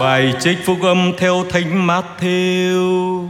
Bài 0.00 0.34
trích 0.40 0.58
phúc 0.64 0.78
âm 0.82 1.12
theo 1.18 1.44
Thánh 1.50 1.86
Matthew. 1.86 3.28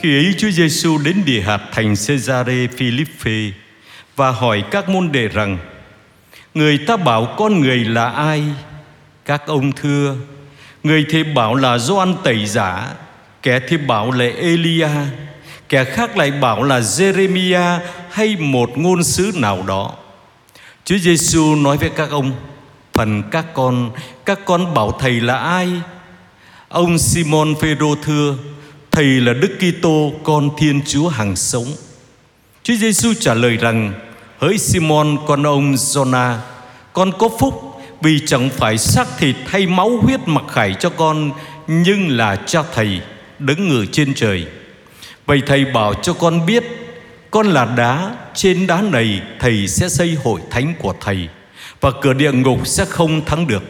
Khi 0.00 0.16
ấy 0.16 0.34
Chúa 0.38 0.50
Giêsu 0.50 0.98
đến 0.98 1.22
địa 1.26 1.40
hạt 1.40 1.60
thành 1.72 1.94
Caesare 2.06 2.66
Philippe 2.76 3.56
và 4.16 4.30
hỏi 4.30 4.64
các 4.70 4.88
môn 4.88 5.12
đệ 5.12 5.28
rằng: 5.28 5.58
Người 6.54 6.78
ta 6.78 6.96
bảo 6.96 7.34
con 7.38 7.60
người 7.60 7.84
là 7.84 8.10
ai? 8.10 8.42
Các 9.24 9.46
ông 9.46 9.72
thưa: 9.72 10.16
Người 10.82 11.06
thì 11.10 11.24
bảo 11.24 11.54
là 11.54 11.78
Gioan 11.78 12.14
Tẩy 12.24 12.46
Giả, 12.46 12.94
kẻ 13.42 13.60
thì 13.68 13.76
bảo 13.76 14.10
là 14.10 14.24
Elia, 14.24 14.90
kẻ 15.68 15.84
khác 15.84 16.16
lại 16.16 16.30
bảo 16.30 16.62
là 16.62 16.80
Jeremia 16.80 17.78
hay 18.10 18.36
một 18.36 18.78
ngôn 18.78 19.04
sứ 19.04 19.32
nào 19.34 19.64
đó. 19.66 19.94
Chúa 20.86 20.98
Giêsu 20.98 21.54
nói 21.54 21.76
với 21.76 21.88
các 21.88 22.10
ông: 22.10 22.32
Phần 22.94 23.22
các 23.30 23.54
con, 23.54 23.90
các 24.24 24.38
con 24.44 24.74
bảo 24.74 24.92
thầy 25.00 25.20
là 25.20 25.36
ai? 25.36 25.68
Ông 26.68 26.98
Simon 26.98 27.54
Phêrô 27.60 27.94
thưa: 28.02 28.34
Thầy 28.90 29.04
là 29.04 29.32
Đức 29.32 29.58
Kitô, 29.58 30.12
con 30.24 30.50
Thiên 30.58 30.80
Chúa 30.86 31.08
hàng 31.08 31.36
sống. 31.36 31.66
Chúa 32.62 32.74
Giêsu 32.74 33.14
trả 33.20 33.34
lời 33.34 33.56
rằng: 33.56 33.92
Hỡi 34.38 34.58
Simon 34.58 35.18
con 35.26 35.42
ông 35.42 35.74
Jonah, 35.74 36.36
con 36.92 37.12
có 37.18 37.28
phúc 37.40 37.80
vì 38.00 38.20
chẳng 38.26 38.50
phải 38.50 38.78
xác 38.78 39.06
thịt 39.18 39.36
hay 39.46 39.66
máu 39.66 39.98
huyết 40.02 40.20
mặc 40.26 40.44
khải 40.48 40.74
cho 40.80 40.90
con, 40.90 41.30
nhưng 41.66 42.08
là 42.08 42.36
cha 42.36 42.62
thầy 42.74 43.00
đứng 43.38 43.68
ngự 43.68 43.86
trên 43.92 44.14
trời. 44.14 44.46
Vậy 45.26 45.42
thầy 45.46 45.64
bảo 45.64 45.94
cho 45.94 46.12
con 46.12 46.46
biết 46.46 46.64
con 47.30 47.46
là 47.46 47.64
đá, 47.76 48.16
Trên 48.34 48.66
đá 48.66 48.80
này 48.80 49.22
thầy 49.38 49.68
sẽ 49.68 49.88
xây 49.88 50.16
hội 50.24 50.40
thánh 50.50 50.74
của 50.78 50.94
thầy, 51.00 51.28
Và 51.80 51.90
cửa 52.02 52.12
địa 52.12 52.32
ngục 52.32 52.66
sẽ 52.66 52.84
không 52.84 53.24
thắng 53.24 53.46
được. 53.46 53.62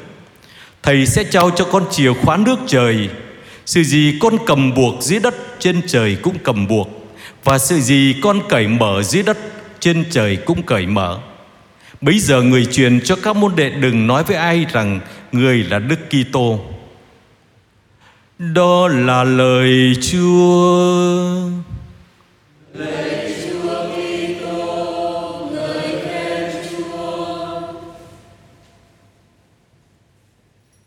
Thầy 0.82 1.06
sẽ 1.06 1.24
trao 1.24 1.50
cho 1.50 1.64
con 1.64 1.84
chìa 1.90 2.12
khóa 2.12 2.36
nước 2.36 2.58
trời. 2.66 3.08
Sự 3.66 3.82
gì 3.82 4.18
con 4.20 4.36
cầm 4.46 4.74
buộc 4.74 5.02
dưới 5.02 5.20
đất 5.20 5.34
Trên 5.58 5.82
trời 5.86 6.16
cũng 6.22 6.36
cầm 6.42 6.66
buộc, 6.66 6.88
Và 7.44 7.58
sự 7.58 7.80
gì 7.80 8.14
con 8.22 8.40
cởi 8.48 8.66
mở 8.66 9.02
dưới 9.02 9.22
đất 9.22 9.38
Trên 9.80 10.04
trời 10.10 10.36
cũng 10.36 10.62
cởi 10.62 10.86
mở. 10.86 11.18
Bây 12.00 12.18
giờ 12.18 12.42
người 12.42 12.66
truyền 12.66 13.00
cho 13.00 13.16
các 13.16 13.36
môn 13.36 13.52
đệ 13.56 13.70
đừng 13.70 14.06
nói 14.06 14.24
với 14.24 14.36
ai 14.36 14.66
rằng 14.72 15.00
Người 15.32 15.64
là 15.64 15.78
Đức 15.78 15.98
Kitô. 16.10 16.60
Đó 18.38 18.88
là 18.88 19.24
lời 19.24 19.96
Chúa. 20.00 21.50
Lời 22.74 23.15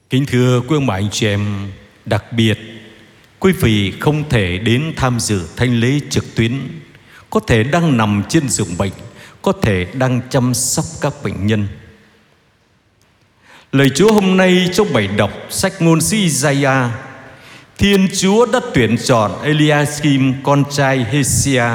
Kính 0.09 0.25
thưa 0.25 0.61
quý 0.61 0.75
ông 0.75 0.87
bà 0.87 0.95
anh 0.95 1.09
chị 1.11 1.27
em, 1.27 1.71
đặc 2.05 2.33
biệt 2.33 2.59
quý 3.39 3.51
vị 3.51 3.93
không 3.99 4.29
thể 4.29 4.57
đến 4.57 4.93
tham 4.95 5.19
dự 5.19 5.47
thanh 5.55 5.79
lễ 5.79 5.99
trực 6.09 6.35
tuyến, 6.35 6.59
có 7.29 7.39
thể 7.39 7.63
đang 7.63 7.97
nằm 7.97 8.23
trên 8.29 8.49
giường 8.49 8.77
bệnh, 8.77 8.91
có 9.41 9.51
thể 9.61 9.87
đang 9.93 10.21
chăm 10.29 10.53
sóc 10.53 10.85
các 11.01 11.13
bệnh 11.23 11.47
nhân. 11.47 11.67
Lời 13.71 13.89
Chúa 13.95 14.13
hôm 14.13 14.37
nay 14.37 14.69
trong 14.73 14.93
bài 14.93 15.07
đọc 15.07 15.31
sách 15.49 15.81
ngôn 15.81 16.01
sứ 16.01 16.17
Isaiah 16.17 16.91
Thiên 17.77 18.07
Chúa 18.13 18.45
đã 18.45 18.59
tuyển 18.73 18.97
chọn 19.03 19.31
Eliakim 19.43 20.33
con 20.43 20.63
trai 20.71 21.05
Hesia 21.11 21.69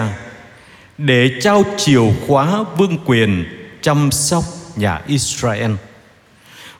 để 0.98 1.30
trao 1.40 1.64
chìa 1.76 2.00
khóa 2.26 2.64
vương 2.76 2.98
quyền 3.04 3.44
chăm 3.80 4.10
sóc 4.10 4.44
nhà 4.76 5.00
Israel. 5.06 5.70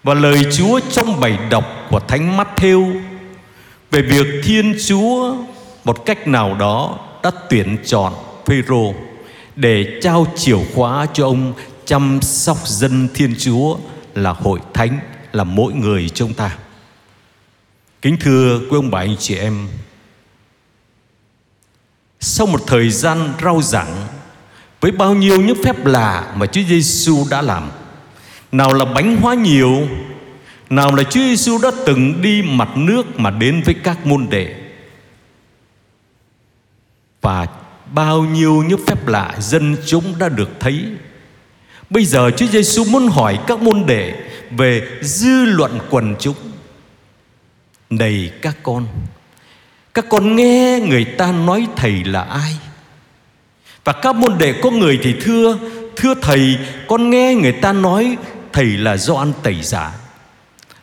Và 0.05 0.15
lời 0.15 0.47
Chúa 0.53 0.81
trong 0.91 1.21
bài 1.21 1.39
đọc 1.51 1.65
của 1.91 2.01
Thánh 2.01 2.37
Matthew 2.39 3.01
về 3.91 4.03
việc 4.03 4.27
Thiên 4.45 4.77
Chúa 4.87 5.37
một 5.85 6.07
cách 6.07 6.29
nào 6.29 6.55
đó 6.55 6.99
đã 7.23 7.31
tuyển 7.51 7.77
chọn 7.85 8.13
Phêrô 8.47 8.95
để 9.57 10.01
trao 10.03 10.27
chìa 10.37 10.57
khóa 10.75 11.07
cho 11.13 11.25
ông 11.25 11.53
chăm 11.85 12.19
sóc 12.23 12.59
dân 12.67 13.09
Thiên 13.15 13.35
Chúa 13.39 13.77
là 14.15 14.33
hội 14.33 14.61
thánh, 14.75 14.99
là 15.33 15.45
mỗi 15.45 15.73
người 15.73 16.09
chúng 16.09 16.35
ta. 16.35 16.57
Kính 18.03 18.17
thưa 18.21 18.59
quý 18.59 18.77
ông 18.77 18.91
bà 18.91 18.99
anh 18.99 19.17
chị 19.19 19.37
em, 19.37 19.69
Sau 22.21 22.47
một 22.47 22.61
thời 22.67 22.91
gian 22.91 23.33
rao 23.43 23.63
giảng, 23.63 24.07
Với 24.81 24.91
bao 24.91 25.15
nhiêu 25.15 25.43
những 25.43 25.63
phép 25.65 25.87
lạ 25.87 26.35
mà 26.37 26.47
Chúa 26.47 26.63
Giêsu 26.69 27.27
đã 27.31 27.43
làm 27.43 27.71
nào 28.55 28.73
là 28.73 28.85
bánh 28.85 29.17
hóa 29.17 29.35
nhiều, 29.35 29.89
Nào 30.71 30.95
là 30.95 31.03
Chúa 31.03 31.21
Giêsu 31.21 31.59
đã 31.63 31.71
từng 31.87 32.23
đi 32.23 32.43
mặt 32.43 32.69
nước 32.77 33.21
mà 33.21 33.31
đến 33.31 33.63
với 33.65 33.75
các 33.85 34.07
môn 34.07 34.27
đệ. 34.31 34.55
Và 37.21 37.47
bao 37.95 38.23
nhiêu 38.25 38.65
những 38.69 38.81
phép 38.87 39.07
lạ 39.07 39.35
dân 39.39 39.77
chúng 39.87 40.19
đã 40.19 40.29
được 40.29 40.51
thấy. 40.61 40.85
Bây 41.91 42.05
giờ 42.05 42.31
Chúa 42.37 42.47
Giêsu 42.47 42.85
muốn 42.85 43.09
hỏi 43.09 43.39
các 43.47 43.63
môn 43.63 43.87
đệ 43.87 44.15
về 44.51 44.89
dư 45.03 45.45
luận 45.45 45.79
quần 45.91 46.17
chúng. 46.21 46.37
Này 47.91 48.33
các 48.43 48.57
con 48.63 48.87
Các 49.95 50.05
con 50.09 50.37
nghe 50.37 50.81
người 50.89 51.05
ta 51.05 51.33
nói 51.33 51.67
thầy 51.77 52.05
là 52.05 52.23
ai? 52.23 52.53
Và 53.85 53.93
các 53.93 54.17
môn 54.17 54.39
đệ 54.39 54.55
có 54.63 54.71
người 54.71 54.99
thì 55.03 55.15
thưa 55.21 55.59
Thưa 55.97 56.15
thầy, 56.23 56.59
Con 56.89 57.11
nghe 57.11 57.35
người 57.35 57.53
ta 57.53 57.73
nói 57.73 58.17
Thầy 58.55 58.67
là 58.67 58.97
Doan 58.97 59.33
Tẩy 59.43 59.63
Giả. 59.63 59.93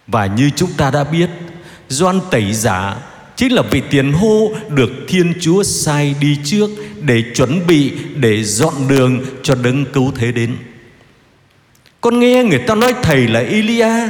Và 0.07 0.25
như 0.25 0.49
chúng 0.55 0.73
ta 0.77 0.91
đã 0.91 1.03
biết, 1.03 1.29
Doan 1.89 2.19
Tẩy 2.31 2.53
Giả 2.53 2.95
Chính 3.41 3.53
là 3.53 3.61
vị 3.61 3.81
tiền 3.89 4.13
hô 4.13 4.51
được 4.69 4.89
Thiên 5.07 5.33
Chúa 5.41 5.63
sai 5.63 6.15
đi 6.19 6.37
trước 6.43 6.69
Để 7.01 7.23
chuẩn 7.35 7.67
bị, 7.67 7.93
Để 8.15 8.43
dọn 8.43 8.73
đường 8.87 9.25
cho 9.43 9.55
đấng 9.55 9.85
cứu 9.85 10.11
thế 10.15 10.31
đến. 10.31 10.55
Con 12.01 12.19
nghe 12.19 12.43
người 12.43 12.59
ta 12.59 12.75
nói 12.75 12.93
thầy 13.03 13.27
là 13.27 13.39
Elia, 13.39 14.09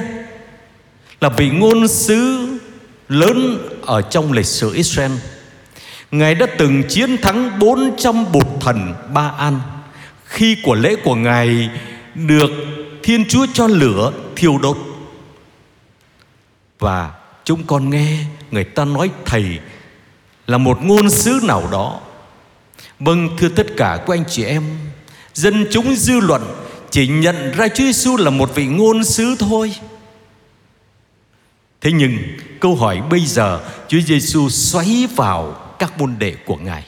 Là 1.22 1.29
vị 1.38 1.49
ngôn 1.49 1.88
sứ 1.88 2.47
lớn 3.09 3.67
ở 3.85 4.01
trong 4.01 4.31
lịch 4.31 4.45
sử 4.45 4.73
Israel. 4.73 5.11
Ngài 6.11 6.35
đã 6.35 6.45
từng 6.57 6.83
chiến 6.89 7.17
thắng 7.17 7.59
400 7.59 8.31
bột 8.31 8.47
thần 8.61 8.93
Ba 9.13 9.31
An 9.38 9.59
Khi 10.25 10.57
của 10.63 10.75
lễ 10.75 10.95
của 11.03 11.16
Ngài 11.16 11.69
được 12.16 12.51
Thiên 13.03 13.25
Chúa 13.29 13.45
cho 13.53 13.67
lửa 13.67 14.13
thiêu 14.35 14.57
đốt. 14.57 14.78
Và 16.79 17.12
chúng 17.44 17.63
con 17.63 17.89
nghe 17.89 18.25
người 18.51 18.63
ta 18.63 18.85
nói 18.85 19.09
Thầy 19.25 19.59
là 20.47 20.57
một 20.57 20.84
ngôn 20.84 21.09
sứ 21.09 21.40
nào 21.44 21.69
đó. 21.72 22.00
Vâng 23.00 23.29
thưa 23.38 23.50
tất 23.50 23.67
cả 23.78 24.03
các 24.07 24.13
anh 24.13 24.23
chị 24.29 24.44
em, 24.44 24.63
Dân 25.34 25.67
chúng 25.72 25.95
dư 25.95 26.19
luận 26.19 26.41
chỉ 26.90 27.07
nhận 27.07 27.51
ra 27.51 27.67
Chúa 27.67 27.84
Giêsu 27.84 28.17
là 28.17 28.29
một 28.29 28.56
vị 28.56 28.66
ngôn 28.66 29.03
sứ 29.03 29.35
thôi. 29.40 29.75
Thế 31.81 31.91
nhưng, 31.91 32.17
câu 32.59 32.75
hỏi 32.75 33.01
bây 33.09 33.25
giờ 33.25 33.59
Chúa 33.88 34.00
Giêsu 34.00 34.50
xoáy 34.50 35.07
vào 35.16 35.51
các 35.79 35.97
môn 36.00 36.16
đệ 36.19 36.35
của 36.45 36.56
Ngài. 36.57 36.84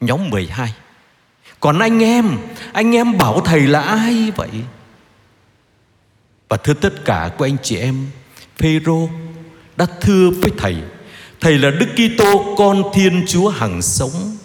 Nhóm 0.00 0.30
12 0.30 0.72
Còn 1.60 1.78
anh 1.78 2.02
em 2.02 2.38
Anh 2.72 2.96
em 2.96 3.18
bảo 3.18 3.40
thầy 3.40 3.60
là 3.60 3.80
ai 3.80 4.32
vậy? 4.36 4.50
Và 6.48 6.56
thưa 6.56 6.74
tất 6.74 7.04
cả 7.04 7.30
của 7.38 7.44
anh 7.44 7.56
chị 7.62 7.76
em 7.76 8.06
Phêrô 8.56 9.08
đã 9.76 9.86
thưa 10.00 10.30
với 10.30 10.50
thầy 10.58 10.76
Thầy 11.40 11.58
là 11.58 11.70
Đức 11.70 11.86
Kitô 11.94 12.54
con 12.58 12.82
Thiên 12.94 13.24
Chúa 13.28 13.48
hằng 13.48 13.82
sống. 13.82 14.36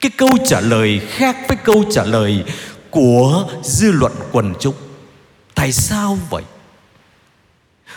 Cái 0.00 0.10
câu 0.16 0.28
trả 0.44 0.60
lời 0.60 1.00
khác 1.08 1.36
với 1.48 1.56
câu 1.64 1.84
trả 1.90 2.04
lời 2.04 2.44
Của 2.90 3.48
dư 3.62 3.92
luận 3.92 4.12
quần 4.32 4.54
chúng. 4.60 4.74
Tại 5.54 5.72
sao 5.72 6.18
vậy? 6.30 6.42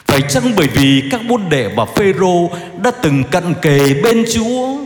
Phải 0.06 0.21
chăng 0.30 0.56
bởi 0.56 0.68
vì 0.68 1.03
các 1.12 1.21
môn 1.21 1.50
đệ 1.50 1.68
và 1.75 1.85
Phêrô 1.85 2.50
đã 2.83 2.91
từng 2.91 3.24
cận 3.24 3.53
kề 3.62 3.94
bên 3.94 4.25
Chúa, 4.33 4.77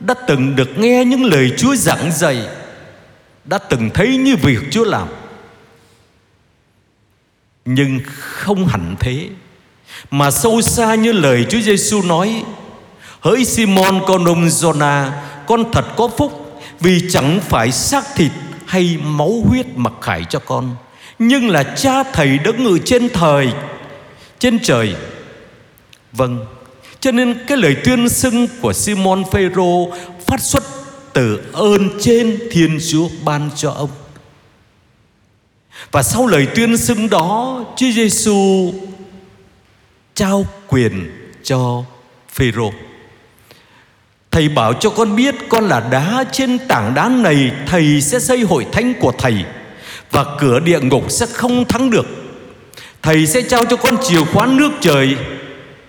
đã 0.00 0.14
từng 0.26 0.56
được 0.56 0.78
nghe 0.78 1.04
những 1.04 1.24
lời 1.24 1.50
Chúa 1.56 1.74
giảng 1.74 2.12
dạy, 2.12 2.46
đã 3.44 3.58
từng 3.58 3.90
thấy 3.94 4.16
như 4.16 4.36
việc 4.36 4.58
Chúa 4.70 4.84
làm. 4.84 5.08
Nhưng 7.64 8.00
không 8.04 8.66
hẳn 8.66 8.96
thế, 9.00 9.28
mà 10.10 10.30
sâu 10.30 10.60
xa 10.60 10.94
như 10.94 11.12
lời 11.12 11.46
Chúa 11.50 11.60
Giêsu 11.60 12.02
nói: 12.02 12.44
Hỡi 13.20 13.44
Simon 13.44 14.00
con 14.06 14.24
ông 14.24 14.46
Jonah, 14.46 15.10
con 15.46 15.72
thật 15.72 15.84
có 15.96 16.08
phúc 16.18 16.62
vì 16.80 17.00
chẳng 17.10 17.40
phải 17.48 17.72
xác 17.72 18.04
thịt 18.16 18.32
hay 18.66 18.98
máu 19.02 19.42
huyết 19.48 19.66
mặc 19.76 19.92
khải 20.02 20.24
cho 20.30 20.38
con, 20.38 20.76
nhưng 21.18 21.48
là 21.48 21.62
cha 21.62 22.02
thầy 22.02 22.38
đã 22.38 22.50
ngự 22.58 22.78
trên 22.84 23.08
thời 23.08 23.48
trên 24.38 24.58
trời. 24.58 24.94
Vâng 26.12 26.46
cho 27.00 27.12
nên 27.12 27.38
cái 27.46 27.58
lời 27.58 27.76
tuyên 27.84 28.08
xưng 28.08 28.46
của 28.62 28.72
Simon 28.72 29.24
Phêrô 29.32 29.92
phát 30.26 30.40
xuất 30.40 30.62
từ 31.12 31.40
ơn 31.52 31.88
trên 32.00 32.38
Thiên 32.50 32.78
Chúa 32.90 33.08
ban 33.24 33.50
cho 33.56 33.70
ông. 33.70 33.90
Và 35.90 36.02
sau 36.02 36.26
lời 36.26 36.46
tuyên 36.54 36.76
xưng 36.76 37.10
đó, 37.10 37.60
Chúa 37.76 37.90
Giêsu 37.90 38.72
trao 40.14 40.46
quyền 40.68 41.10
cho 41.42 41.84
Phêrô. 42.32 42.72
Thầy 44.30 44.48
bảo 44.48 44.72
cho 44.72 44.90
con 44.90 45.16
biết 45.16 45.34
con 45.48 45.64
là 45.64 45.80
đá 45.80 46.24
trên 46.32 46.58
tảng 46.68 46.94
đá 46.94 47.08
này 47.08 47.52
thầy 47.66 48.00
sẽ 48.00 48.20
xây 48.20 48.40
hội 48.40 48.66
thánh 48.72 48.94
của 49.00 49.12
thầy 49.18 49.44
và 50.10 50.24
cửa 50.38 50.60
địa 50.60 50.80
ngục 50.80 51.10
sẽ 51.10 51.26
không 51.26 51.64
thắng 51.64 51.90
được. 51.90 52.06
Thầy 53.02 53.26
sẽ 53.26 53.42
trao 53.42 53.64
cho 53.64 53.76
con 53.76 53.96
chìa 54.02 54.24
khóa 54.24 54.46
nước 54.46 54.70
trời. 54.80 55.16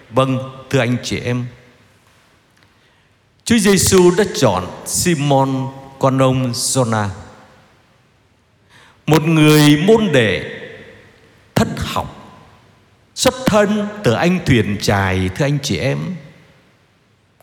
Vâng, 0.10 0.38
thưa 0.70 0.80
anh 0.80 0.98
chị 1.04 1.20
em. 1.20 1.46
Chúa 3.46 3.58
Giêsu 3.58 4.12
đã 4.18 4.24
chọn 4.36 4.68
Simon 4.86 5.68
con 6.00 6.18
ông 6.18 6.52
Jonah 6.52 7.08
một 9.12 9.28
người 9.28 9.78
môn 9.88 10.12
đệ, 10.12 10.44
thất 11.56 11.68
học 11.78 12.38
xuất 13.16 13.34
thân 13.46 13.88
từ 14.04 14.14
anh 14.14 14.40
thuyền 14.46 14.78
trài, 14.82 15.30
thưa 15.36 15.46
anh 15.46 15.58
chị 15.64 15.78
em, 15.78 15.98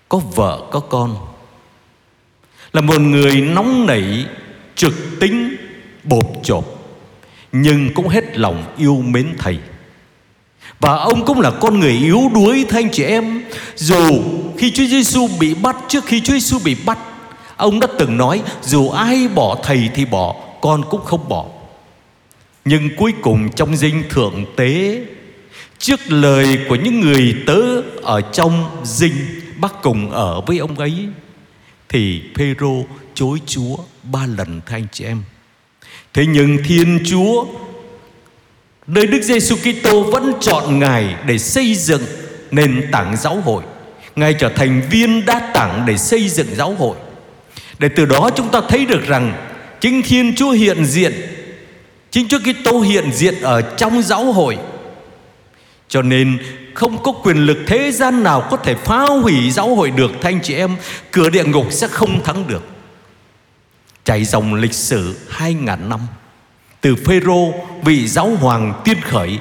có 0.08 0.18
vợ, 0.18 0.62
có 0.70 0.80
con. 0.80 1.16
Là 2.72 2.80
một 2.80 3.00
người 3.00 3.40
nóng 3.40 3.86
nảy, 3.86 4.26
trực 4.74 4.94
tính 5.20 5.56
bột 6.04 6.24
chộp, 6.42 6.64
nhưng 7.52 7.94
cũng 7.94 8.08
hết 8.08 8.38
lòng 8.38 8.74
yêu 8.76 8.96
mến 8.96 9.34
thầy. 9.38 9.58
Và 10.80 10.96
ông 10.96 11.24
cũng 11.26 11.40
là 11.40 11.50
con 11.50 11.80
người 11.80 11.92
yếu 11.92 12.30
đuối, 12.34 12.66
thưa 12.68 12.78
anh 12.78 12.90
chị 12.92 13.04
em. 13.04 13.42
Dù 13.76 14.22
khi 14.58 14.70
Chúa 14.70 14.86
Giêsu 14.86 15.28
bị 15.40 15.54
bắt, 15.54 15.76
trước 15.88 16.04
khi 16.06 16.20
Chúa 16.20 16.32
Giêsu 16.32 16.58
bị 16.64 16.76
bắt, 16.86 16.98
ông 17.56 17.80
đã 17.80 17.86
từng 17.98 18.16
nói, 18.16 18.42
dù 18.62 18.90
ai 18.90 19.28
bỏ 19.34 19.58
thầy 19.62 19.90
thì 19.94 20.04
bỏ, 20.04 20.34
con 20.60 20.82
cũng 20.90 21.04
không 21.04 21.28
bỏ 21.28 21.44
nhưng 22.68 22.96
cuối 22.96 23.12
cùng 23.22 23.52
trong 23.52 23.76
dinh 23.76 24.02
thượng 24.10 24.44
tế, 24.56 25.00
trước 25.78 26.00
lời 26.08 26.58
của 26.68 26.74
những 26.74 27.00
người 27.00 27.34
tớ 27.46 27.60
ở 28.02 28.20
trong 28.20 28.84
dinh 28.84 29.14
bác 29.56 29.82
cùng 29.82 30.10
ở 30.10 30.40
với 30.40 30.58
ông 30.58 30.78
ấy, 30.78 31.08
thì 31.88 32.22
Phêrô 32.36 32.84
chối 33.14 33.38
Chúa 33.46 33.76
ba 34.02 34.26
lần 34.26 34.60
thưa 34.66 34.76
anh 34.76 34.86
chị 34.92 35.04
em. 35.04 35.22
Thế 36.14 36.26
nhưng 36.26 36.58
Thiên 36.64 37.00
Chúa, 37.04 37.46
nơi 38.86 39.06
Đức 39.06 39.22
Giêsu 39.22 39.56
Kitô 39.56 40.02
vẫn 40.02 40.32
chọn 40.40 40.78
Ngài 40.78 41.14
để 41.26 41.38
xây 41.38 41.74
dựng 41.74 42.02
nền 42.50 42.88
tảng 42.92 43.16
giáo 43.16 43.40
hội. 43.40 43.62
Ngài 44.16 44.34
trở 44.34 44.48
thành 44.48 44.82
viên 44.90 45.26
đá 45.26 45.50
tảng 45.54 45.84
để 45.86 45.98
xây 45.98 46.28
dựng 46.28 46.54
giáo 46.56 46.74
hội. 46.74 46.96
Để 47.78 47.88
từ 47.96 48.06
đó 48.06 48.30
chúng 48.36 48.48
ta 48.48 48.60
thấy 48.68 48.86
được 48.86 49.06
rằng 49.06 49.32
chính 49.80 50.02
Thiên 50.02 50.34
Chúa 50.34 50.50
hiện 50.50 50.84
diện 50.84 51.12
Chính 52.10 52.28
Chúa 52.28 52.38
Kitô 52.38 52.80
hiện 52.80 53.12
diện 53.12 53.40
ở 53.40 53.60
trong 53.62 54.02
giáo 54.02 54.32
hội. 54.32 54.58
Cho 55.88 56.02
nên 56.02 56.38
không 56.74 57.02
có 57.02 57.12
quyền 57.12 57.36
lực 57.36 57.58
thế 57.66 57.92
gian 57.92 58.22
nào 58.22 58.48
có 58.50 58.56
thể 58.56 58.74
phá 58.74 58.98
hủy 58.98 59.50
giáo 59.50 59.74
hội 59.74 59.90
được 59.90 60.10
Thanh 60.20 60.40
chị 60.42 60.54
em. 60.54 60.76
Cửa 61.10 61.30
địa 61.30 61.44
ngục 61.44 61.66
sẽ 61.70 61.88
không 61.88 62.22
thắng 62.24 62.46
được. 62.46 62.62
Chảy 64.04 64.24
dòng 64.24 64.54
lịch 64.54 64.74
sử 64.74 65.16
hai 65.28 65.54
ngàn 65.54 65.88
năm, 65.88 66.00
Từ 66.80 66.96
Phêrô, 66.96 67.52
vị 67.84 68.08
giáo 68.08 68.30
hoàng 68.40 68.80
tiên 68.84 69.00
khởi, 69.00 69.38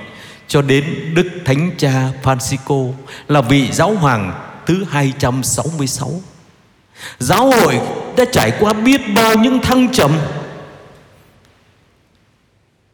Cho 0.47 0.61
đến 0.61 1.11
Đức 1.13 1.27
Thánh 1.45 1.71
Cha 1.77 2.09
Francisco 2.23 2.91
Là 3.27 3.41
vị 3.41 3.71
giáo 3.71 3.95
hoàng 3.95 4.33
thứ 4.65 4.85
266 4.89 6.21
Giáo 7.19 7.51
hội 7.51 7.79
đã 8.17 8.25
trải 8.31 8.51
qua 8.59 8.73
biết 8.73 9.01
bao 9.15 9.35
những 9.35 9.61
thăng 9.61 9.93
trầm 9.93 10.11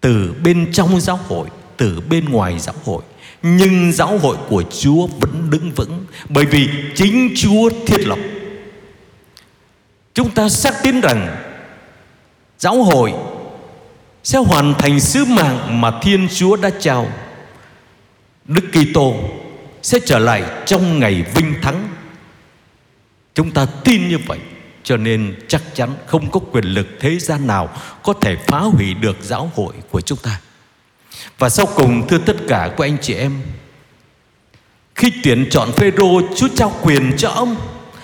từ 0.03 0.33
bên 0.43 0.71
trong 0.71 1.01
giáo 1.01 1.19
hội, 1.27 1.47
từ 1.77 2.01
bên 2.09 2.29
ngoài 2.29 2.59
giáo 2.59 2.75
hội. 2.85 3.03
Nhưng 3.41 3.91
giáo 3.91 4.17
hội 4.17 4.37
của 4.49 4.63
Chúa 4.79 5.07
vẫn 5.07 5.49
đứng 5.49 5.71
vững, 5.71 6.05
bởi 6.29 6.45
vì 6.45 6.69
chính 6.95 7.33
Chúa 7.35 7.69
thiết 7.87 8.07
lập. 8.07 8.19
Chúng 10.13 10.31
ta 10.31 10.49
xác 10.49 10.73
tin 10.83 11.01
rằng 11.01 11.35
giáo 12.59 12.83
hội 12.83 13.13
sẽ 14.23 14.39
hoàn 14.39 14.73
thành 14.73 14.99
sứ 14.99 15.25
mạng 15.25 15.81
mà 15.81 15.91
Thiên 16.01 16.27
Chúa 16.35 16.55
đã 16.55 16.69
trao. 16.79 17.07
Đức 18.45 18.63
Kitô 18.71 19.15
sẽ 19.81 19.99
trở 20.05 20.19
lại 20.19 20.43
trong 20.65 20.99
ngày 20.99 21.25
vinh 21.35 21.53
thắng. 21.61 21.89
Chúng 23.35 23.51
ta 23.51 23.65
tin 23.83 24.09
như 24.09 24.17
vậy 24.17 24.39
cho 24.83 24.97
nên 24.97 25.35
chắc 25.47 25.61
chắn 25.73 25.89
không 26.05 26.31
có 26.31 26.39
quyền 26.51 26.65
lực 26.65 26.87
thế 26.99 27.19
gian 27.19 27.47
nào 27.47 27.69
có 28.03 28.13
thể 28.13 28.35
phá 28.47 28.59
hủy 28.59 28.93
được 28.93 29.17
giáo 29.21 29.51
hội 29.55 29.73
của 29.91 30.01
chúng 30.01 30.17
ta. 30.17 30.39
Và 31.37 31.49
sau 31.49 31.65
cùng 31.75 32.07
thưa 32.07 32.17
tất 32.17 32.35
cả 32.47 32.69
các 32.77 32.85
anh 32.85 32.97
chị 33.01 33.13
em, 33.13 33.41
khi 34.95 35.11
tuyển 35.23 35.47
chọn 35.49 35.71
Phêrô, 35.71 36.21
Chúa 36.35 36.47
trao 36.55 36.73
quyền 36.81 37.17
cho 37.17 37.29
ông. 37.29 37.55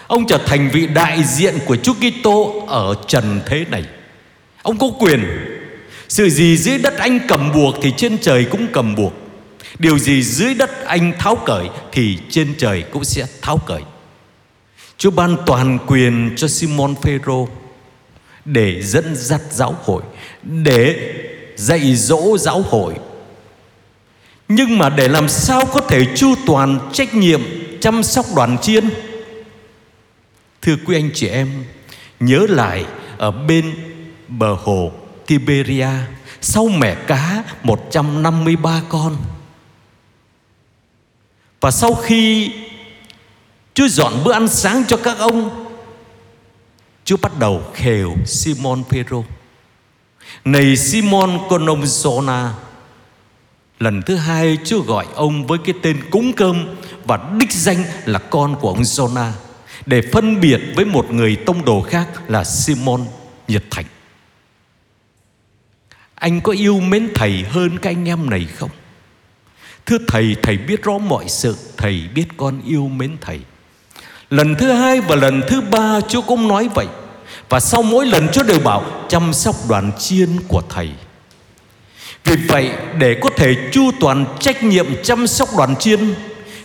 Ông 0.07 0.27
trở 0.27 0.37
thành 0.37 0.69
vị 0.73 0.87
đại 0.87 1.23
diện 1.23 1.55
của 1.65 1.75
Chúa 1.75 1.93
Kitô 1.93 2.65
ở 2.67 2.95
trần 3.07 3.41
thế 3.45 3.65
này. 3.71 3.83
Ông 4.61 4.77
có 4.77 4.87
quyền. 4.99 5.25
Sự 6.07 6.29
gì 6.29 6.57
dưới 6.57 6.77
đất 6.77 6.97
anh 6.97 7.19
cầm 7.27 7.51
buộc 7.53 7.75
thì 7.81 7.93
trên 7.97 8.17
trời 8.17 8.45
cũng 8.45 8.67
cầm 8.73 8.95
buộc. 8.95 9.13
Điều 9.79 9.99
gì 9.99 10.23
dưới 10.23 10.53
đất 10.53 10.85
anh 10.85 11.13
tháo 11.19 11.35
cởi 11.35 11.69
thì 11.91 12.17
trên 12.29 12.55
trời 12.57 12.83
cũng 12.91 13.03
sẽ 13.03 13.25
tháo 13.41 13.57
cởi. 13.57 13.81
Chúa 14.99 15.11
ban 15.11 15.37
toàn 15.45 15.79
quyền 15.87 16.33
cho 16.35 16.47
Simon 16.47 16.95
Phêrô 17.01 17.47
để 18.45 18.81
dẫn 18.81 19.15
dắt 19.15 19.41
giáo 19.51 19.75
hội, 19.83 20.03
để 20.43 21.13
dạy 21.55 21.95
dỗ 21.95 22.37
giáo 22.37 22.61
hội. 22.61 22.93
Nhưng 24.47 24.77
mà 24.77 24.89
để 24.89 25.07
làm 25.07 25.29
sao 25.29 25.65
có 25.65 25.79
thể 25.79 26.05
chu 26.15 26.35
toàn 26.45 26.89
trách 26.93 27.13
nhiệm 27.13 27.41
chăm 27.81 28.03
sóc 28.03 28.25
đoàn 28.35 28.57
chiên? 28.61 28.89
Thưa 30.61 30.75
quý 30.85 30.95
anh 30.95 31.09
chị 31.13 31.27
em, 31.27 31.65
nhớ 32.19 32.45
lại 32.49 32.85
ở 33.17 33.31
bên 33.31 33.75
bờ 34.27 34.53
hồ 34.53 34.91
Tiberia 35.25 35.89
sau 36.41 36.67
mẻ 36.67 36.95
cá 36.95 37.43
153 37.63 38.81
con. 38.89 39.15
Và 41.61 41.71
sau 41.71 41.95
khi 41.95 42.51
Chúa 43.79 43.87
dọn 43.87 44.23
bữa 44.23 44.31
ăn 44.31 44.47
sáng 44.47 44.83
cho 44.87 44.97
các 44.97 45.17
ông. 45.17 45.65
Chúa 47.05 47.17
bắt 47.17 47.39
đầu 47.39 47.63
khều 47.73 48.15
Simon 48.25 48.83
Pedro. 48.89 49.23
Này 50.45 50.77
Simon 50.77 51.39
con 51.49 51.65
ông 51.65 51.83
Jonah 51.83 52.49
Lần 53.79 54.01
thứ 54.01 54.15
hai 54.15 54.57
Chúa 54.65 54.81
gọi 54.81 55.05
ông 55.15 55.47
với 55.47 55.59
cái 55.65 55.75
tên 55.81 56.09
cúng 56.11 56.33
cơm 56.33 56.75
Và 57.03 57.19
đích 57.39 57.51
danh 57.51 57.83
là 58.05 58.19
con 58.19 58.55
của 58.55 58.67
ông 58.67 58.81
Jonah 58.81 59.31
Để 59.85 60.01
phân 60.13 60.41
biệt 60.41 60.61
với 60.75 60.85
một 60.85 61.11
người 61.11 61.35
tông 61.35 61.65
đồ 61.65 61.81
khác 61.81 62.07
là 62.27 62.43
Simon 62.43 63.05
nhiệt 63.47 63.63
thành. 63.71 63.85
Anh 66.15 66.41
có 66.41 66.51
yêu 66.51 66.79
mến 66.79 67.09
thầy 67.15 67.43
hơn 67.49 67.77
các 67.77 67.89
anh 67.89 68.07
em 68.07 68.29
này 68.29 68.47
không? 68.55 68.69
Thưa 69.85 69.97
thầy, 70.07 70.35
thầy 70.43 70.57
biết 70.57 70.83
rõ 70.83 70.97
mọi 70.97 71.29
sự 71.29 71.55
Thầy 71.77 72.07
biết 72.13 72.25
con 72.37 72.61
yêu 72.65 72.87
mến 72.87 73.17
thầy. 73.21 73.39
Lần 74.29 74.55
thứ 74.55 74.71
hai 74.71 75.01
và 75.01 75.15
lần 75.15 75.41
thứ 75.47 75.61
ba 75.61 76.01
Chúa 76.01 76.21
cũng 76.21 76.47
nói 76.47 76.69
vậy. 76.75 76.87
Và 77.49 77.59
sau 77.59 77.83
mỗi 77.83 78.05
lần 78.05 78.27
Chúa 78.33 78.43
đều 78.43 78.59
bảo, 78.59 78.85
Chăm 79.09 79.33
sóc 79.33 79.55
đoàn 79.69 79.91
chiên 79.99 80.29
của 80.47 80.61
Thầy. 80.69 80.89
Vì 82.23 82.35
vậy, 82.47 82.71
để 82.97 83.19
có 83.21 83.29
thể 83.37 83.55
chu 83.71 83.91
toàn 83.99 84.25
trách 84.39 84.63
nhiệm 84.63 84.85
chăm 85.03 85.27
sóc 85.27 85.49
đoàn 85.57 85.75
chiên, 85.75 85.99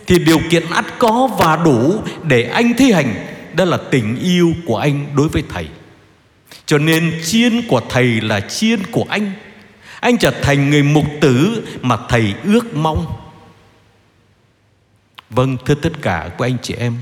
Thì 0.06 0.18
điều 0.18 0.38
kiện 0.50 0.70
ắt 0.70 0.84
có 0.98 1.28
và 1.38 1.56
đủ 1.56 2.02
để 2.22 2.42
anh 2.42 2.74
thi 2.74 2.92
hành, 2.92 3.14
Đó 3.54 3.64
là 3.64 3.78
tình 3.90 4.16
yêu 4.22 4.52
của 4.66 4.76
anh 4.76 5.06
đối 5.16 5.28
với 5.28 5.42
Thầy. 5.48 5.68
Cho 6.66 6.78
nên 6.78 7.20
chiên 7.24 7.62
của 7.68 7.80
Thầy 7.88 8.20
là 8.20 8.40
chiên 8.40 8.86
của 8.86 9.04
anh. 9.08 9.32
Anh 10.00 10.18
trở 10.18 10.30
thành 10.30 10.70
người 10.70 10.82
mục 10.82 11.06
tử 11.20 11.66
mà 11.82 11.96
Thầy 12.08 12.34
ước 12.44 12.74
mong. 12.74 13.06
Vâng 15.30 15.56
thưa 15.66 15.74
tất 15.74 15.92
cả 16.02 16.30
của 16.38 16.44
anh 16.44 16.56
chị 16.62 16.74
em 16.78 16.94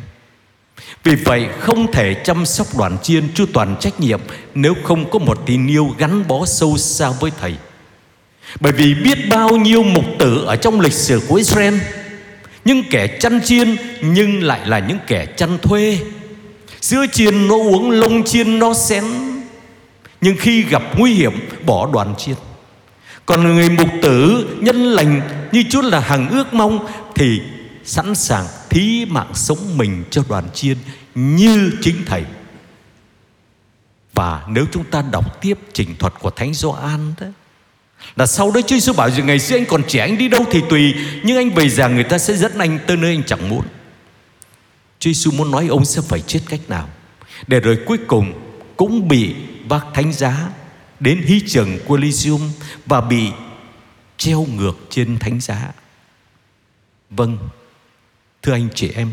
vì 1.04 1.14
vậy 1.14 1.48
không 1.60 1.92
thể 1.92 2.14
chăm 2.14 2.46
sóc 2.46 2.66
đoàn 2.78 2.96
chiên 3.02 3.28
chu 3.34 3.46
toàn 3.52 3.76
trách 3.80 4.00
nhiệm 4.00 4.20
Nếu 4.54 4.74
không 4.82 5.10
có 5.10 5.18
một 5.18 5.42
tình 5.46 5.68
yêu 5.68 5.94
gắn 5.98 6.28
bó 6.28 6.46
sâu 6.46 6.78
xa 6.78 7.10
với 7.20 7.30
Thầy. 7.40 7.54
Bởi 8.60 8.72
vì 8.72 8.94
biết 8.94 9.18
bao 9.30 9.56
nhiêu 9.56 9.82
mục 9.82 10.04
tử 10.18 10.44
ở 10.46 10.56
trong 10.56 10.80
lịch 10.80 10.92
sử 10.92 11.20
của 11.28 11.34
Israel 11.34 11.74
Những 12.64 12.82
kẻ 12.90 13.06
chăn 13.06 13.40
chiên 13.44 13.76
nhưng 14.00 14.42
lại 14.42 14.60
là 14.66 14.78
những 14.78 14.98
kẻ 15.06 15.26
chăn 15.26 15.58
thuê. 15.62 15.98
Sữa 16.80 17.06
chiên 17.12 17.48
nó 17.48 17.54
uống, 17.54 17.90
lông 17.90 18.24
chiên 18.24 18.58
nó 18.58 18.74
xén. 18.74 19.04
Nhưng 20.20 20.36
khi 20.38 20.62
gặp 20.62 20.82
nguy 20.98 21.14
hiểm 21.14 21.32
bỏ 21.66 21.88
đoàn 21.92 22.14
chiên. 22.18 22.34
Còn 23.26 23.54
người 23.54 23.68
mục 23.68 23.88
tử 24.02 24.46
nhân 24.60 24.82
lành 24.82 25.20
như 25.52 25.64
chút 25.70 25.84
là 25.84 26.00
hằng 26.00 26.30
ước 26.30 26.54
mong 26.54 26.86
Thì 27.14 27.40
sẵn 27.84 28.14
sàng 28.14 28.46
thí 28.72 29.04
mạng 29.04 29.30
sống 29.34 29.78
mình 29.78 30.04
cho 30.10 30.24
đoàn 30.28 30.48
chiên 30.54 30.78
như 31.14 31.70
chính 31.80 32.04
thầy. 32.06 32.24
Và 34.14 34.44
nếu 34.48 34.66
chúng 34.72 34.84
ta 34.84 35.02
đọc 35.02 35.40
tiếp 35.40 35.58
trình 35.72 35.96
thuật 35.98 36.14
của 36.20 36.30
thánh 36.30 36.54
Gioan 36.54 37.14
đó, 37.20 37.26
Là 38.16 38.26
sau 38.26 38.50
đó 38.50 38.60
Chúa 38.60 38.76
Giêsu 38.76 38.92
bảo 38.92 39.10
rằng 39.10 39.26
ngày 39.26 39.38
xưa 39.38 39.56
anh 39.56 39.66
còn 39.66 39.82
trẻ, 39.88 40.00
anh 40.00 40.18
đi 40.18 40.28
đâu 40.28 40.44
thì 40.50 40.60
tùy, 40.70 40.94
Nhưng 41.22 41.36
anh 41.36 41.50
về 41.50 41.68
già 41.68 41.88
người 41.88 42.04
ta 42.04 42.18
sẽ 42.18 42.36
dẫn 42.36 42.58
anh 42.58 42.78
tới 42.86 42.96
nơi 42.96 43.10
anh 43.10 43.24
chẳng 43.26 43.48
muốn. 43.48 43.64
Chúa 44.98 45.10
Giêsu 45.10 45.30
muốn 45.30 45.50
nói 45.50 45.66
ông 45.68 45.84
sẽ 45.84 46.02
phải 46.02 46.20
chết 46.20 46.40
cách 46.48 46.60
nào, 46.68 46.88
Để 47.46 47.60
rồi 47.60 47.78
cuối 47.86 47.98
cùng 48.06 48.32
cũng 48.76 49.08
bị 49.08 49.34
bác 49.68 49.86
thánh 49.94 50.12
giá 50.12 50.48
Đến 51.00 51.22
hí 51.26 51.40
trường 51.46 51.78
Coliseum 51.86 52.50
Và 52.86 53.00
bị 53.00 53.28
treo 54.16 54.46
ngược 54.56 54.78
trên 54.90 55.18
thánh 55.18 55.40
giá. 55.40 55.72
Vâng 57.10 57.38
Thưa 58.42 58.52
anh 58.52 58.68
chị 58.74 58.90
em 58.94 59.10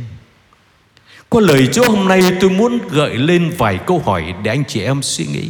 Qua 1.29 1.41
lời 1.41 1.67
Chúa 1.73 1.91
hôm 1.91 2.07
nay 2.07 2.21
tôi 2.41 2.49
muốn 2.49 2.79
gợi 2.89 3.17
lên 3.17 3.53
vài 3.57 3.79
câu 3.87 3.99
hỏi 3.99 4.33
Để 4.43 4.51
anh 4.51 4.63
chị 4.67 4.81
em 4.81 5.01
suy 5.01 5.25
nghĩ. 5.25 5.49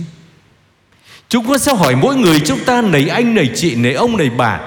Chúng 1.30 1.48
con 1.48 1.60
sẽ 1.60 1.76
hỏi 1.76 1.96
mỗi 1.96 2.16
người 2.16 2.40
chúng 2.40 2.60
ta 2.66 2.82
Này 2.82 3.10
anh, 3.10 3.36
này 3.36 3.50
chị, 3.56 3.76
này 3.76 3.94
ông, 3.94 4.18
này 4.18 4.30
bà 4.30 4.60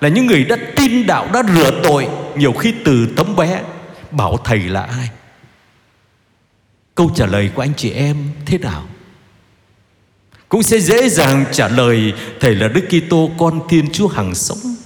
Là 0.00 0.08
những 0.08 0.26
người 0.26 0.44
đã 0.44 0.56
tin 0.76 1.06
đạo, 1.06 1.28
đã 1.32 1.42
rửa 1.54 1.80
tội 1.82 2.08
Nhiều 2.36 2.52
khi 2.52 2.74
từ 2.84 3.08
tấm 3.16 3.36
bé 3.36 3.62
Bảo 4.10 4.36
thầy 4.44 4.58
là 4.58 4.82
ai? 4.82 5.08
Câu 6.94 7.10
trả 7.14 7.26
lời 7.26 7.50
của 7.54 7.62
anh 7.62 7.74
chị 7.76 7.90
em 7.90 8.16
thế 8.46 8.58
nào? 8.58 8.86
Cũng 10.48 10.62
sẽ 10.62 10.80
dễ 10.80 11.08
dàng 11.08 11.44
trả 11.52 11.68
lời 11.68 12.12
Thầy 12.40 12.54
là 12.54 12.68
Đức 12.68 12.84
Kitô 12.88 13.30
con 13.38 13.60
Thiên 13.68 13.90
Chúa 13.92 14.08
hằng 14.08 14.34
sống 14.34 14.77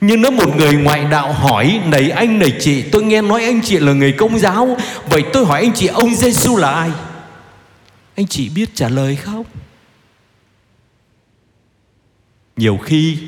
nhưng 0.00 0.22
nếu 0.22 0.30
một 0.30 0.56
người 0.56 0.74
ngoại 0.74 1.04
đạo 1.04 1.32
hỏi, 1.32 1.80
Này 1.86 2.10
anh, 2.10 2.38
này 2.38 2.56
chị, 2.60 2.82
tôi 2.82 3.02
nghe 3.02 3.22
nói 3.22 3.44
anh 3.44 3.60
chị 3.64 3.76
là 3.76 3.92
người 3.92 4.12
công 4.12 4.38
giáo, 4.38 4.76
Vậy 5.06 5.22
tôi 5.32 5.46
hỏi 5.46 5.60
anh 5.60 5.74
chị, 5.74 5.86
ông 5.86 6.14
Giêsu 6.14 6.56
là 6.56 6.70
ai? 6.70 6.90
Anh 8.16 8.26
chị 8.26 8.48
biết 8.48 8.74
trả 8.74 8.88
lời 8.88 9.16
không? 9.16 9.44
Nhiều 12.56 12.78
khi 12.84 13.18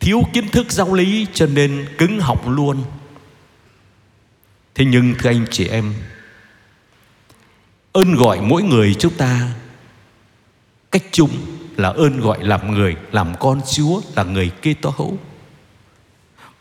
Thiếu 0.00 0.22
kiến 0.32 0.48
thức 0.48 0.72
giáo 0.72 0.94
lý 0.94 1.26
Cho 1.34 1.46
nên 1.46 1.86
cứng 1.98 2.20
học 2.20 2.48
luôn. 2.48 2.84
Thế 4.74 4.84
nhưng 4.84 5.14
thưa 5.18 5.30
anh 5.30 5.46
chị 5.50 5.68
em, 5.68 5.94
Ơn 7.92 8.14
gọi 8.14 8.40
mỗi 8.40 8.62
người 8.62 8.94
chúng 8.98 9.14
ta, 9.14 9.48
Cách 10.90 11.04
chung 11.12 11.30
là 11.76 11.88
ơn 11.88 12.20
gọi 12.20 12.38
làm 12.44 12.74
người, 12.74 12.96
Làm 13.12 13.32
con 13.40 13.60
Chúa, 13.72 14.00
Là 14.16 14.22
người 14.22 14.50
kê 14.62 14.74
tố 14.74 14.94
hữu 14.96 15.18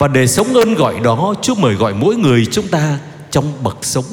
và 0.01 0.08
để 0.08 0.27
sống 0.27 0.53
ơn 0.53 0.75
gọi 0.75 1.00
đó, 1.00 1.34
Chúa 1.41 1.55
mời 1.55 1.74
gọi 1.74 1.93
mỗi 1.93 2.15
người 2.15 2.46
chúng 2.51 2.67
ta 2.67 2.98
Trong 3.31 3.53
bậc 3.63 3.77
sống. 3.81 4.05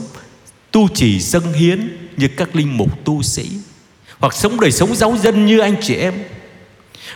Tu 0.71 0.89
trì 0.89 1.21
dân 1.21 1.53
hiến 1.53 2.09
Như 2.17 2.29
các 2.37 2.57
linh 2.57 2.77
mục 2.77 3.05
tu 3.05 3.23
sĩ. 3.23 3.51
Hoặc 4.19 4.35
sống 4.35 4.61
đời 4.61 4.73
sống 4.73 4.95
giáo 4.95 5.17
dân 5.23 5.47
như 5.47 5.59
anh 5.59 5.75
chị 5.83 5.95
em. 5.95 6.15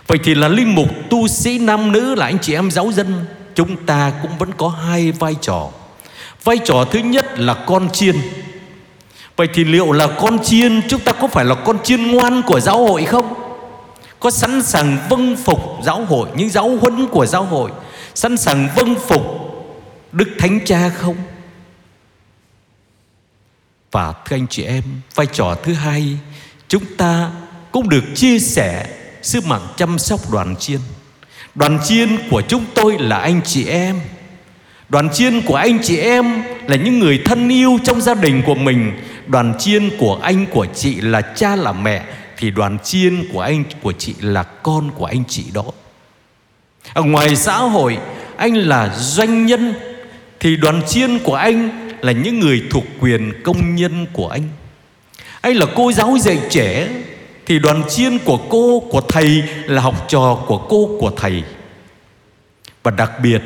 Vậy 0.07 0.19
thì 0.25 0.35
là 0.35 0.49
linh 0.49 0.75
mục 0.75 0.89
tu 1.11 1.29
sĩ 1.29 1.59
nam 1.59 1.93
nữ 1.93 2.15
Là 2.15 2.27
anh 2.27 2.39
chị 2.39 2.55
em 2.55 2.71
giáo 2.71 2.93
dân. 2.93 3.25
Chúng 3.55 3.77
ta 3.87 4.13
cũng 4.23 4.39
vẫn 4.39 4.51
có 4.57 4.69
hai 4.69 5.13
vai 5.13 5.37
trò. 5.41 5.69
Vai 6.45 6.59
trò 6.65 6.85
thứ 6.91 6.99
nhất 6.99 7.39
là 7.39 7.55
con 7.55 7.91
chiên. 7.91 8.17
Vậy 9.37 9.49
thì 9.55 9.65
liệu 9.65 9.93
là 9.93 10.07
con 10.07 10.45
chiên, 10.45 10.81
Chúng 10.89 11.01
ta 11.01 11.13
có 11.13 11.27
phải 11.27 11.45
là 11.45 11.55
con 11.55 11.79
chiên 11.83 12.13
ngoan 12.13 12.43
của 12.47 12.61
giáo 12.61 12.85
hội 12.85 13.05
không? 13.05 13.35
Có 14.21 14.31
sẵn 14.31 14.63
sàng 14.63 14.99
vâng 15.09 15.37
phục 15.37 15.61
giáo 15.85 16.05
hội, 16.05 16.29
Những 16.35 16.51
giáo 16.51 16.77
huấn 16.81 17.07
của 17.07 17.27
giáo 17.27 17.45
hội? 17.45 17.71
Sẵn 18.15 18.37
sàng 18.37 18.69
vâng 18.77 18.95
phục 19.09 19.23
Đức 20.13 20.29
Thánh 20.39 20.61
Cha 20.65 20.89
không? 20.89 21.17
Và 23.91 24.13
thưa 24.13 24.37
anh 24.37 24.47
chị 24.47 24.63
em, 24.63 24.83
Vai 25.15 25.27
trò 25.27 25.57
thứ 25.63 25.75
hai, 25.75 26.19
Chúng 26.69 26.85
ta 26.97 27.31
cũng 27.73 27.89
được 27.89 28.05
chia 28.15 28.39
sẻ 28.39 28.87
Sứ 29.23 29.41
mạng 29.41 29.67
chăm 29.77 29.99
sóc 29.99 30.31
đoàn 30.31 30.57
chiên. 30.57 30.81
Đoàn 31.55 31.79
chiên 31.85 32.09
của 32.31 32.43
chúng 32.49 32.65
tôi 32.75 32.99
là 32.99 33.19
anh 33.19 33.41
chị 33.45 33.67
em. 33.67 34.01
Đoàn 34.89 35.09
chiên 35.13 35.41
của 35.41 35.55
anh 35.55 35.79
chị 35.83 35.97
em 35.97 36.43
Là 36.67 36.77
những 36.77 36.99
người 36.99 37.23
thân 37.25 37.49
yêu 37.49 37.79
trong 37.85 38.01
gia 38.01 38.15
đình 38.15 38.43
của 38.47 38.55
mình. 38.55 38.93
Đoàn 39.27 39.55
chiên 39.59 39.91
của 39.99 40.19
anh, 40.23 40.47
của 40.47 40.67
chị 40.75 41.01
là 41.01 41.21
cha, 41.21 41.57
là 41.57 41.73
mẹ. 41.73 42.05
Thì 42.37 42.51
đoàn 42.51 42.79
chiên 42.85 43.29
của 43.33 43.41
anh, 43.41 43.65
của 43.83 43.93
chị 43.93 44.15
là 44.21 44.43
con 44.43 44.91
của 44.91 45.05
anh 45.05 45.25
chị 45.29 45.45
đó 45.55 45.65
ở 46.95 47.03
ngoài 47.03 47.37
xã 47.37 47.57
hội, 47.57 47.99
anh 48.37 48.55
là 48.55 48.95
doanh 48.99 49.47
nhân, 49.47 49.75
thì 50.41 50.57
đoàn 50.57 50.83
chiên 50.87 51.19
của 51.19 51.35
anh 51.35 51.89
là 52.01 52.13
những 52.13 52.41
người 52.41 52.63
thuộc 52.71 52.85
quyền 53.01 53.33
công 53.45 53.75
nhân 53.75 54.07
của 54.13 54.29
anh. 54.29 54.49
Anh 55.41 55.57
là 55.57 55.67
cô 55.75 55.93
giáo 55.93 56.17
dạy 56.21 56.39
trẻ, 56.51 56.89
thì 57.47 57.59
đoàn 57.59 57.83
chiên 57.89 58.19
của 58.19 58.39
cô, 58.49 58.83
của 58.91 59.01
thầy 59.01 59.43
là 59.67 59.83
học 59.83 60.05
trò 60.09 60.45
của 60.47 60.59
cô, 60.59 60.97
của 61.01 61.11
thầy. 61.11 61.43
Và 62.83 62.91
đặc 62.91 63.13
biệt, 63.23 63.43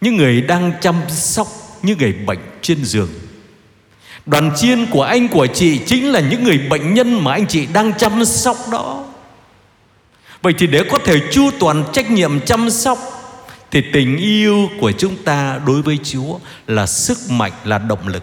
những 0.00 0.16
người 0.16 0.40
đang 0.40 0.72
chăm 0.80 0.94
sóc 1.08 1.48
những 1.82 1.98
người 1.98 2.12
bệnh 2.12 2.38
trên 2.62 2.84
giường. 2.84 3.08
Đoàn 4.26 4.50
chiên 4.56 4.86
của 4.86 5.02
anh, 5.02 5.28
của 5.28 5.46
chị 5.46 5.80
chính 5.86 6.12
là 6.12 6.20
những 6.20 6.44
người 6.44 6.58
bệnh 6.58 6.94
nhân 6.94 7.24
mà 7.24 7.32
anh 7.32 7.46
chị 7.46 7.66
đang 7.72 7.92
chăm 7.98 8.24
sóc 8.24 8.56
đó. 8.72 9.04
Vậy 10.44 10.54
thì 10.58 10.66
để 10.66 10.84
có 10.90 10.98
thể 10.98 11.20
chu 11.30 11.50
toàn 11.60 11.84
trách 11.92 12.10
nhiệm 12.10 12.40
chăm 12.40 12.70
sóc 12.70 12.98
Thì 13.70 13.82
tình 13.92 14.16
yêu 14.16 14.70
của 14.80 14.92
chúng 14.92 15.16
ta 15.24 15.60
đối 15.66 15.82
với 15.82 15.98
Chúa 16.02 16.38
là 16.66 16.86
sức 16.86 17.18
mạnh, 17.30 17.52
là 17.64 17.78
động 17.78 18.08
lực. 18.08 18.22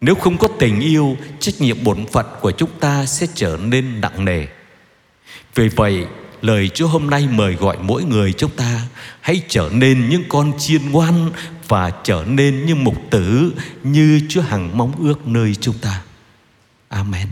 Nếu 0.00 0.14
không 0.14 0.38
có 0.38 0.48
tình 0.58 0.80
yêu, 0.80 1.16
trách 1.40 1.54
nhiệm 1.58 1.84
bổn 1.84 2.06
phận 2.12 2.26
của 2.40 2.50
chúng 2.50 2.70
ta 2.80 3.06
sẽ 3.06 3.26
trở 3.34 3.58
nên 3.62 4.00
nặng 4.00 4.24
nề. 4.24 4.46
Vì 5.54 5.68
vậy, 5.68 6.06
lời 6.42 6.68
Chúa 6.68 6.86
hôm 6.86 7.10
nay 7.10 7.28
mời 7.30 7.54
gọi 7.54 7.76
mỗi 7.82 8.04
người 8.04 8.32
chúng 8.32 8.50
ta 8.50 8.80
Hãy 9.20 9.42
trở 9.48 9.70
nên 9.72 10.08
những 10.08 10.24
con 10.28 10.52
chiên 10.58 10.90
ngoan 10.90 11.30
Và 11.68 11.90
trở 12.04 12.24
nên 12.26 12.66
như 12.66 12.74
mục 12.74 12.96
tử 13.10 13.52
Như 13.82 14.20
Chúa 14.28 14.42
hằng 14.42 14.78
mong 14.78 14.92
ước 14.98 15.26
nơi 15.26 15.54
chúng 15.60 15.78
ta. 15.78 16.02
Amen. 16.88 17.26